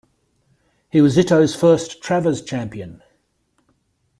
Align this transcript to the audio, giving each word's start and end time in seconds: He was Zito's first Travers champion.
He 0.89 0.99
was 0.99 1.15
Zito's 1.15 1.53
first 1.53 2.01
Travers 2.01 2.41
champion. 2.41 3.03